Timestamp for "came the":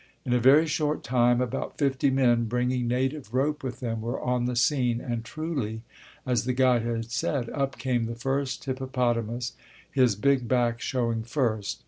7.77-8.15